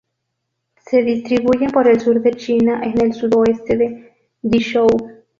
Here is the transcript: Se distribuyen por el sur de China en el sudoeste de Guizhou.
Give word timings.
Se 0.83 1.03
distribuyen 1.03 1.69
por 1.69 1.87
el 1.87 1.99
sur 2.01 2.23
de 2.23 2.31
China 2.31 2.81
en 2.83 2.99
el 3.01 3.13
sudoeste 3.13 3.77
de 3.77 4.13
Guizhou. 4.41 4.87